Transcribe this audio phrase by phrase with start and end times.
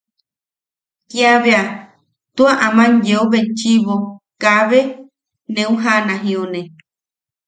[1.09, 1.61] Kiabea
[2.35, 3.95] tua aman yeo betchiʼibo
[4.41, 4.79] kaabe
[5.53, 6.61] neu jana jiune.